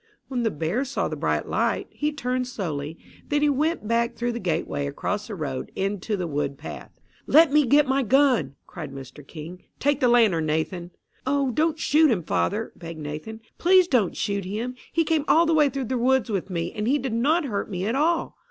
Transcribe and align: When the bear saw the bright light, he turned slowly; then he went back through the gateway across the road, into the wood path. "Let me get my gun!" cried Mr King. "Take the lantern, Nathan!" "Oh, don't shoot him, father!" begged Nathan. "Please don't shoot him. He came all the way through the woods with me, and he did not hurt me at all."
When 0.29 0.41
the 0.41 0.49
bear 0.49 0.83
saw 0.83 1.07
the 1.07 1.15
bright 1.15 1.47
light, 1.47 1.85
he 1.91 2.11
turned 2.11 2.47
slowly; 2.47 2.97
then 3.29 3.43
he 3.43 3.49
went 3.49 3.87
back 3.87 4.15
through 4.15 4.31
the 4.31 4.39
gateway 4.39 4.87
across 4.87 5.27
the 5.27 5.35
road, 5.35 5.71
into 5.75 6.17
the 6.17 6.25
wood 6.25 6.57
path. 6.57 6.89
"Let 7.27 7.51
me 7.51 7.67
get 7.67 7.85
my 7.87 8.01
gun!" 8.01 8.55
cried 8.65 8.91
Mr 8.91 9.21
King. 9.27 9.61
"Take 9.79 9.99
the 9.99 10.07
lantern, 10.07 10.47
Nathan!" 10.47 10.89
"Oh, 11.27 11.51
don't 11.51 11.77
shoot 11.77 12.09
him, 12.09 12.23
father!" 12.23 12.73
begged 12.75 12.99
Nathan. 12.99 13.41
"Please 13.59 13.87
don't 13.87 14.17
shoot 14.17 14.43
him. 14.43 14.73
He 14.91 15.03
came 15.03 15.23
all 15.27 15.45
the 15.45 15.53
way 15.53 15.69
through 15.69 15.85
the 15.85 15.99
woods 15.99 16.31
with 16.31 16.49
me, 16.49 16.71
and 16.73 16.87
he 16.87 16.97
did 16.97 17.13
not 17.13 17.45
hurt 17.45 17.69
me 17.69 17.85
at 17.85 17.93
all." 17.93 18.39